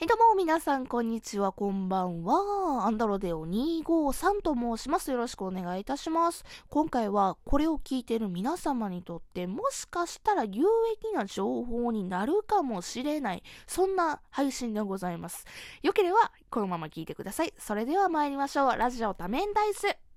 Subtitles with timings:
[0.00, 2.86] はい、どうも、皆さん、こんにちは、こんばんは。
[2.86, 5.10] アンダロデオ253と申します。
[5.10, 6.42] よろしくお願いいたします。
[6.70, 15.44] 今回は、これを聞いている皆様にとって、もしかしたら有益な情報になるかもしれない、そんな配信でございます。
[15.82, 17.52] よければ、このまま聞いてください。
[17.58, 18.76] それでは参りましょう。
[18.78, 20.09] ラジオ多面ダイス。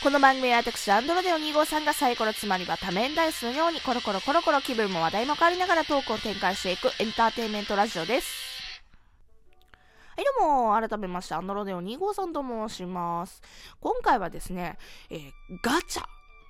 [0.00, 8.28] この番組は私、アンドロデオ2号さんがサイコロつまりは多面ダイスのようにコロコロコロコロ気分も話題も変わりながらトークを展開していくエンターテインメントラジオです。
[10.16, 13.42] はい、どうも、改めまして、アンドロデオ2号さんと申します。
[13.80, 14.78] 今回はですね、
[15.10, 15.30] えー、
[15.62, 16.04] ガチャ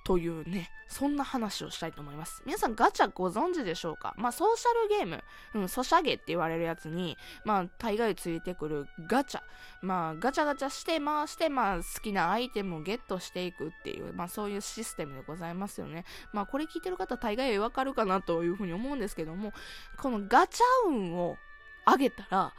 [0.09, 2.41] というね、そんな話をしたいと思います。
[2.43, 4.15] 皆さんガチャご存知でしょうか？
[4.17, 5.23] まあ、ソーシャルゲーム、
[5.53, 9.41] うん、ソシャゲって言われるやつに、まあ、大概ついてくるガチャ。
[9.83, 16.05] まあ、ガチャガチャして回して、まあ、好きなアイテムをゲットしていくっていう、まあ、そういうシステムでございますよね。
[16.33, 19.53] まあ、これ聞いてる方大概わかるかなというふうに思うんですけども、
[20.01, 21.37] このガチャ運を
[21.85, 22.53] 上げたら、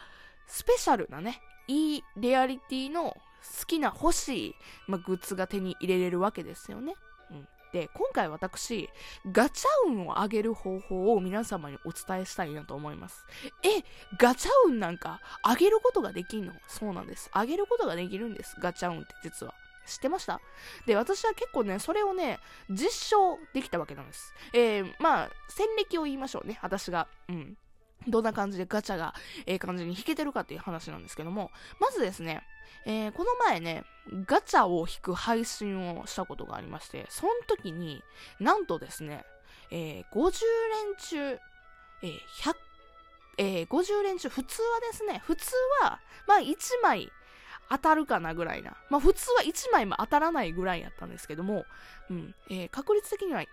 [0.46, 3.16] スペシャルなね、いいレアリティの
[3.58, 4.54] 好きな欲しい、
[4.86, 6.94] まあ、グッズが手に入れれるわけですよね。
[7.72, 8.90] で、今回私、
[9.30, 13.24] ガチャ運を上げる方法を皆様にお伝えしたいなと思います。
[13.62, 13.84] え、
[14.18, 16.52] ガチャ運なんか上げることができんの？
[16.66, 17.30] そうなんです。
[17.34, 18.56] 上げることができるんです。
[18.60, 19.54] ガチャ運って実は。
[19.86, 20.40] 知ってました？
[20.86, 24.34] で、私は結構ね、それをね、実証できたわけなんです。
[24.52, 27.08] えー、まあ、戦歴を言いましょうね、私が。
[27.28, 27.56] うん。
[28.08, 29.14] どんな感じでガチャが
[29.46, 32.42] ええ感じに弾けてるかっていう話なんですけども、まずですね、
[32.86, 33.84] えー、この前ね、
[34.26, 38.02] ガチャを引く配信をしたことがありまして、その時に、
[38.38, 39.24] なんとですね、
[39.70, 41.38] えー、50連中、
[42.02, 42.12] えー、
[42.42, 42.54] 100、
[43.38, 47.12] えー、50連中、普通はですね、普通は、まあ1枚
[47.70, 48.76] 当たるかなぐらいな。
[48.88, 51.64] まあ普通は1枚も当たらないぐらいやったんですけども、
[52.08, 53.44] うん、えー、確率的には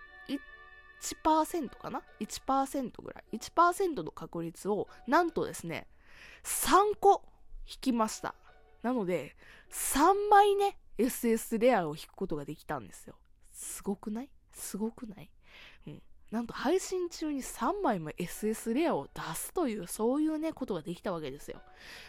[1.00, 3.38] 1%かな ?1% ぐらい。
[3.38, 5.86] 1%の確率を、なんとですね、
[6.44, 7.22] 3個
[7.66, 8.34] 引きました。
[8.82, 9.36] なので、
[9.70, 13.16] 3枚ね、SS レアを引くことができたんですよ。
[13.52, 14.28] すごくない？
[14.52, 15.30] すごくない？
[15.86, 16.02] うん。
[16.30, 21.60] なんと配信中に3枚も SS レアを出すという、そういうね、ことができたわけですよ。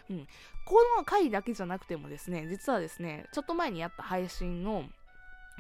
[0.10, 0.28] うん。
[0.66, 4.86] この回だけじゃなくてもですね、実はですね、ちょっと前にやった配信の、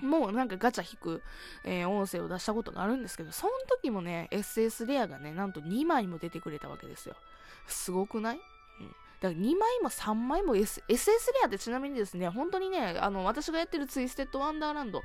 [0.01, 1.21] もうなんかガチャ引く、
[1.63, 7.15] えー、音声を出したことがあるんですけど、その時もね、SS レアがね、なんと2枚も出てくれたわけですよ。
[7.67, 8.35] すごくない？
[8.35, 8.87] うん。
[8.87, 15.01] だから2枚も3枚も、S、SS レアってちなみにですね、本当にね、あの、私がやってるツイステッドワンダーランド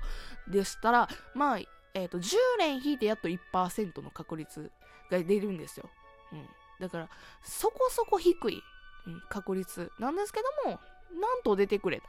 [0.48, 1.58] でしたら、まあ、
[1.94, 4.70] えっ、ー、と、10連引いてやっと1%の確率
[5.10, 5.88] が出るんですよ。
[6.32, 6.48] うん。
[6.80, 7.08] だから、
[7.42, 8.62] そこそこ低い、
[9.06, 10.80] うん、確率なんですけども、
[11.20, 12.04] なんと出てくれた。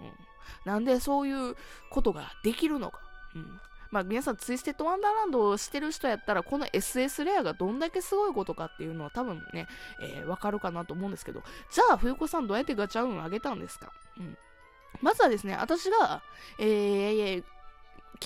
[0.00, 0.12] うん。
[0.64, 1.56] なんでそういう
[1.90, 3.00] ことができるのか。
[3.34, 3.60] うん。
[3.90, 9.68] まあ皆さんツイステッドワンダーランドをしてる人やったらこの SS レアがどんだけすごいことかっていうのは多分ね、
[10.00, 13.92] えー、わかるかなと思うんですけど、じゃあ冬子さんどうやってガチャ運上げたんですか？
[14.18, 14.36] うん。
[15.00, 16.22] まずはですね、私が、
[16.58, 17.44] えー、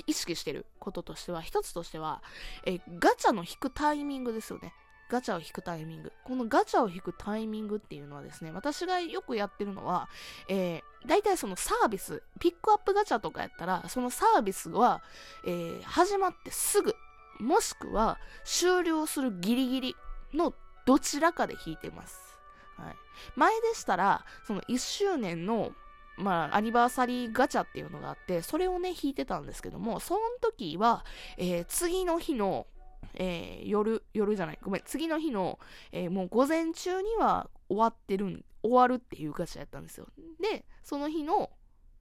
[0.07, 2.23] 意識してることとしては、一つとしては、
[2.65, 4.75] えー、ガチャの引くタイミングですよね。
[5.09, 6.13] ガチャを引くタイミング。
[6.25, 10.09] このガチャを引くタイミングっていうのはですね、私がよくやってるのは、
[10.49, 15.03] えー、大体そのサービス、ピックアップガチャとかやったら、そのサービスは、
[15.45, 16.95] えー、始まってすぐ、
[17.41, 19.97] もしくは終了するギリギリ
[20.35, 20.53] の
[20.85, 22.39] どちらかで引いてます。
[22.77, 22.97] はい。
[23.35, 25.73] 前でしたら、その1周年の
[26.19, 31.05] まあ、アニバーサリーガチャっていうのがあって、それをね、引いてたんですけども、その時は、
[31.37, 32.67] えー、次の日の
[33.15, 35.59] えー、夜、夜じゃない、ごめん、次の日の、
[35.93, 40.07] えー、もう午前中には終わってるん、終わるっていうガチャやったんですよ。
[40.41, 41.51] で、その日の、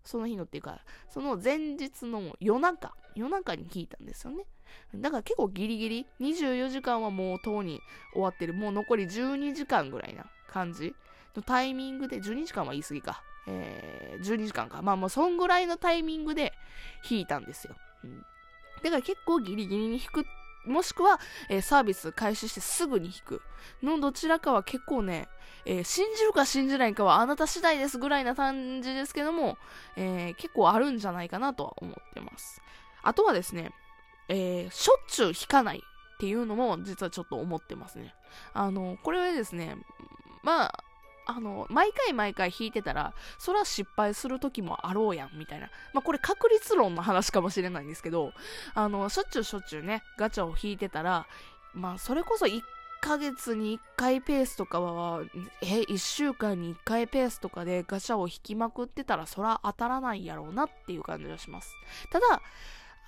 [0.04, 4.46] その日のっていうか、その前日の夜中、夜中に聞いたんですよね。
[4.96, 7.82] だから結構ギリギリ、24時間はもうとうに
[8.14, 10.96] 終わってる、もう残り12時間ぐらいな感じ
[11.36, 13.24] のタイミングで、12時間は言い過ぎか。
[13.48, 14.82] えー、12時間か。
[14.82, 16.54] まあもうそんぐらいのタイミングで
[17.10, 17.76] 弾いたんですよ。
[18.04, 18.26] うん。
[18.84, 20.24] だから結構ギリギリに弾くっ
[20.68, 21.20] もしくは、
[21.50, 23.42] えー、サービス開始してすぐに引く
[23.82, 25.28] のどちらかは結構ね、
[25.66, 29.58] えー、信じるか信じないかはあなた次第ですぐらいな感じですけども、
[29.96, 32.62] えー、結構あるんじゃないかなとは思ってます。
[33.04, 33.72] あとはですね、
[34.30, 38.14] えしょっちゅう引かないっていうのも実はちょっと思ってますね。
[38.54, 39.78] あの、これはですね、
[40.44, 40.84] まあ、
[41.28, 45.70] あの、毎回毎回弾いてたら、それは失敗する時もあろうやん、みたいな。
[45.94, 48.34] まあ、これ確率論の話かもしれないんですけど、
[48.74, 51.28] あの、しょっちゅうしょっちゅうね、ガチャを引いてたら、
[51.74, 52.62] まあ、それこそ1
[53.02, 55.22] ヶ月に1回ペースとかは、
[55.62, 61.76] え、1週間に1回ペースとかでガチャを引きまくってたら、そら当たらないやろうなっていう感じがします。
[62.10, 62.42] ただ、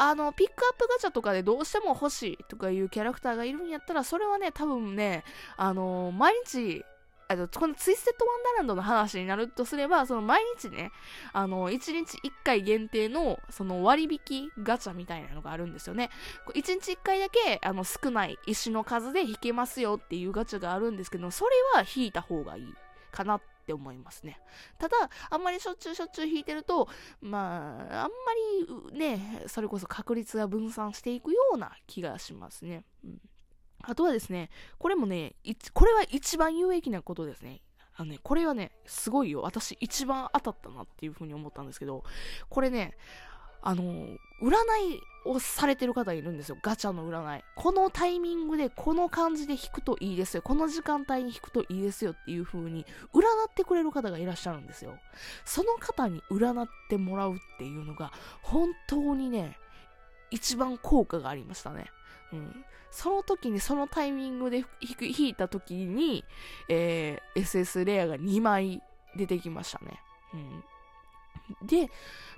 [0.02, 5.26] あの、ピックアップガチャとかでどうしても欲しいとかいうキャラクターがいるんやったら、それはね、多分ね、
[5.58, 6.86] あの毎日
[7.32, 10.92] あの、このツイステッドワンダーランドの話になるとすれば、その毎日ね、
[11.32, 16.10] あの、1日1回限定の、その割引ガチャみたいなのがあるんですよね。
[16.56, 22.74] 1日1回だけ、あの、少ない石の数で引けますよっていうガチャがあるんですけど、それは引いた方がいい
[23.12, 24.42] かなって思いますね。
[24.80, 24.98] ただ、
[25.30, 26.90] あんまりしょっちゅうしょっちゅう引いてると、
[27.22, 28.10] まあ、あんま
[28.92, 32.86] りね、それこそ確率が分散していくような気がしますね。
[33.04, 33.22] うん
[33.84, 35.36] あとはですね、これもね、
[35.74, 37.62] これは一番有益なことですね。
[37.96, 39.42] あのね、これはね、すごいよ。
[39.42, 42.04] 私一番当たったなっていうふうに思ったんですけど、
[42.50, 42.98] これね、
[43.62, 43.84] あの、
[44.42, 46.58] 占いをされてる方いるんですよ。
[46.62, 47.44] ガチャの占い。
[47.56, 50.42] このタイミングでこの感じで引くといいですよ。
[50.42, 54.98] この時間帯に引くといいですよっていう風に占ってくれる方がいらっしゃるんですよ。
[55.44, 59.58] その方に占ってもらうっていうのが本当にね、
[60.32, 61.92] 一番効果がありましたね。
[62.34, 62.66] うん。
[62.92, 64.66] その時にそのタイミングで
[65.00, 66.26] 引いた時に、
[66.68, 68.82] えー、SS レアが2枚
[69.16, 70.00] 出てきましたね。
[70.34, 70.64] うん。
[71.68, 71.90] で、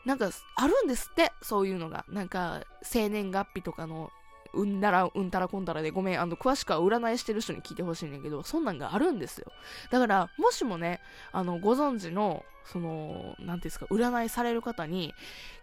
[0.05, 2.05] なんか、あるんですって、そういうのが。
[2.09, 4.11] なんか、生年月日とかの、
[4.53, 9.51] うんだら、うんたらこんたらで、ごめん、あの、詳しくは占いしてる人に聞いてほしいんだけど、そんなんがあるんですよ。
[9.89, 11.01] だから、もしもね、
[11.31, 15.13] あの、ご存知の、その、なんていうんですか、占いされる方に、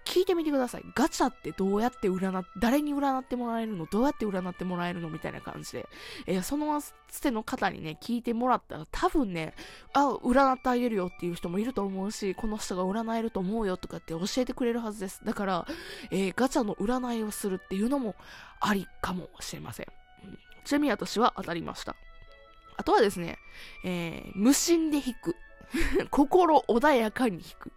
[0.05, 0.85] 聞いてみてください。
[0.95, 5.89] ガチャってどうやって占っ、誰に占ってもらえるのどうやって占ってもらえるのみたいな感じで。
[6.27, 9.55] えー、そのつての方にね、聞いてもらったら多分ね、
[9.93, 15.25] あ、占ってあげるよっていう人もいると思うし、この人が占えると思うよとかって教えてくれるはずです。
[15.25, 15.67] だから、
[16.11, 18.15] えー、ガチャの占いをするっていうのも
[18.61, 19.87] ありかもしれません。
[20.65, 21.97] ちなみに私は当たりました。
[22.77, 23.39] あとはですね、
[23.85, 25.35] えー、無心で弾く。
[26.11, 27.73] 心穏やかに弾く。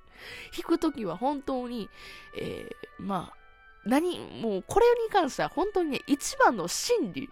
[0.55, 1.89] 弾くときは本当に、
[2.37, 3.37] えー、まあ、
[3.85, 7.29] 何、もうこれに関しては本当にね、一番の真理、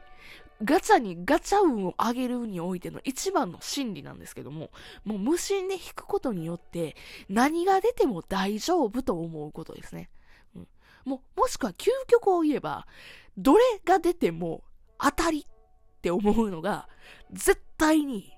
[0.64, 4.72] ガチャにガチャ運を上げるにおいての一番の真理なんですけども、
[5.06, 6.96] もう無心で弾くことによって
[7.30, 10.10] 何が出ても大丈夫と思うことですね。
[10.56, 10.68] うん、
[11.06, 12.88] ももしくは究極を言えば、
[13.38, 14.64] どれが出ても
[14.98, 16.90] 当たりって思うのが
[17.32, 18.34] 絶対に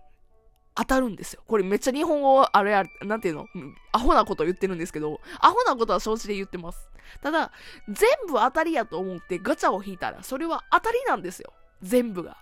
[0.75, 1.43] 当たるんですよ。
[1.47, 3.47] これめっちゃ日本語あれあれ、なんていうの、
[3.91, 6.89] アホなこと言ってるんですけど、アホなことは承知で言ってます。
[7.21, 7.51] ただ、
[7.89, 11.53] 全部当たりやと思ってガチャを引いたら、それは当たりなんですよ。
[11.81, 12.37] 全部が。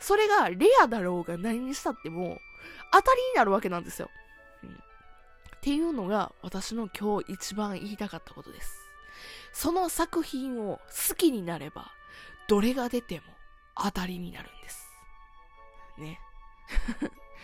[0.00, 2.38] それがレアだろうが何にしたっても、
[2.92, 4.08] 当たりになるわけなんですよ。
[4.62, 4.74] うん、っ
[5.60, 8.78] ていうのが私の今日一番言いたかったことです。
[9.52, 11.90] その作品を好きになれば、
[12.48, 13.22] どれが出ても
[13.76, 14.88] 当たりになるんです。
[15.98, 16.20] ね。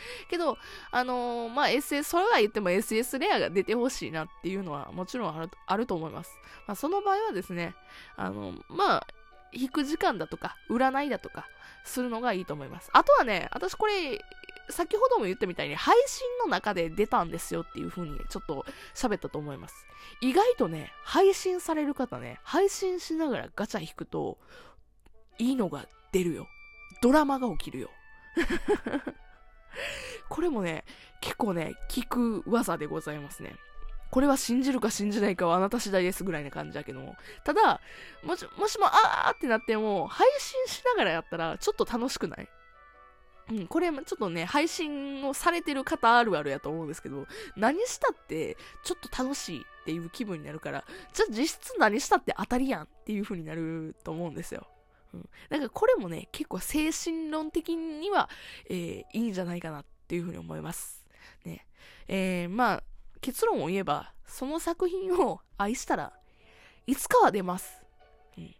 [0.29, 0.59] けど、
[0.91, 6.39] あのー、まあ、SS、それは言っても SS レアが出てほしいなっていうのはもちろんあるあると思います。
[6.67, 7.75] まあ、その場合はですね、
[8.17, 9.07] あの、まあ、
[9.53, 11.47] 引く時間だとか、占いだとか、
[11.85, 12.91] するのがいいと思います。
[12.93, 14.19] あとはね、私これ、
[14.71, 18.65] 先ほども言ったみたいに配信の中で出たんですよっていう風にちょっと
[18.95, 19.75] 喋ったと思います。
[20.21, 24.39] 意外とね、配信される方ね、配信しながらガチャ引くと、
[25.39, 26.47] いいのが出るよ。
[27.03, 27.91] ドラマが起きるよ。
[30.29, 30.85] これもね、
[31.21, 33.57] 結構ね、効く技でございますね。
[34.11, 37.17] これは信じるか信じないかはあなた次第ですぐらいな感じだけども。
[37.45, 37.81] ただ、
[38.23, 42.49] もし、もしも、あーってなっても、配信しながらやったら、ちょっと楽しくない？
[43.51, 47.27] うん、これ、ちょっとね、配信をされてる方あるあるやと思うんですけど、
[47.57, 54.67] 何したって、ちょっと楽しいっていう気分になるから、じゃあ実質何したって当たりやんっていう風になると思うんですよ。
[55.15, 55.29] うん。
[55.49, 58.29] だかこれもね、結構精神論的には、
[58.69, 61.05] えー、いいんじゃないかなっていうふうに思います。
[61.45, 61.67] ね。
[62.09, 62.83] えー、まあ、
[63.21, 66.13] 結論を言えば、その作品を愛したら
[66.87, 67.81] いつかは出ます。
[68.37, 68.55] うん。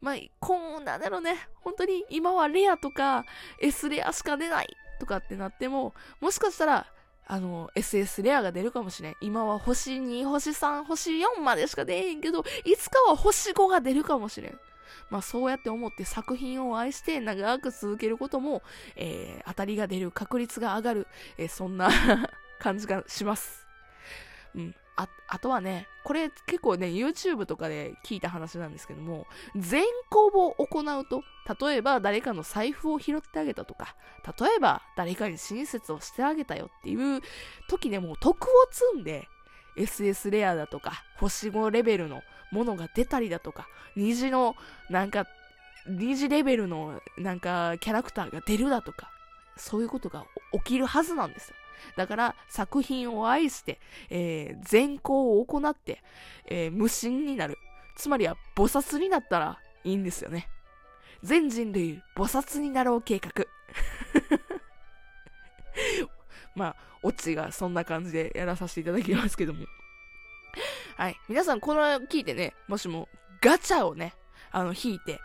[0.00, 1.36] まあ、こう、なんだろうね。
[1.60, 3.24] 本当に今はレアとか
[3.60, 4.68] S レアしか出ない
[5.00, 6.86] とかってなっても、もしかしたら、
[7.28, 9.16] あの、SS レアが出るかもしれん。
[9.20, 14.60] 今は星2、星3、星4までしか出えへんけど、いつかは星5が出るかもしれん。
[15.10, 18.62] まあそうやって思って作品を愛して長く続けることも、
[18.96, 21.06] えー、当たりが出る確率が上がる、
[21.38, 21.90] えー、そんな
[22.58, 23.66] 感じがします。
[24.54, 24.74] うん。
[24.96, 31.22] あ、あとはね、これ結構ね、YouTube とかで聞いた話なんですけども、善行を行うと、
[31.60, 33.94] 例えば誰かの財布を拾ってあげたとか、
[34.40, 37.20] 例えば誰かに親切をしてあげたよっていう
[37.68, 39.28] 時でも徳を積んで、
[39.76, 44.56] SS レアだとか、星5レベルのものが出たりだとか、虹の、
[44.90, 45.26] なんか、
[45.88, 49.10] 虹レベルの、なんか、キャラクターが出るだとか、
[49.56, 51.56] そういうことが起きるはずなんですよ。
[51.96, 53.80] だから、作品を愛して、
[54.10, 56.02] えー、善行を行って、
[56.46, 57.58] えー、無心になる。
[57.96, 60.48] つまりは、菩薩になったらいいんですよね。
[61.22, 63.32] 全人類、菩薩になろう計画。
[66.56, 69.66] まあ、オチがそんな感じでやらさせていただきますけども。
[70.96, 71.20] はい。
[71.28, 73.08] 皆さん、この聞いてね、もしも
[73.40, 74.14] ガチャをね、
[74.50, 75.20] あの、引いて、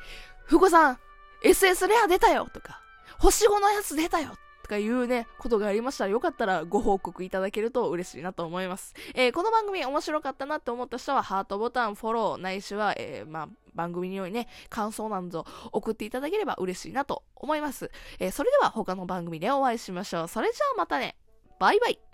[0.45, 0.99] ふこさん、
[1.43, 2.81] SS レア出たよとか、
[3.17, 8.93] 星5のやつ出たよとかいうね、ことがありましたら、よかったらご報告いただけると嬉しいなと思います。
[9.15, 17.89] えー、この番組面白かったなって思った人は、ハートボタン、フォロー、ないしは、えー、まあ、番組によりね、感想なんぞ送っていただければ嬉しいなと思います。
[18.19, 20.27] えー、それでは他の番組でお会いしましょう。
[20.27, 21.15] それじゃあまたね。
[21.61, 22.10] バイバイ。